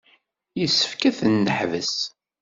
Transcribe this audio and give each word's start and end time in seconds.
Yessefk 0.59 1.01
ad 1.09 1.15
ten-neḥbes. 1.17 1.95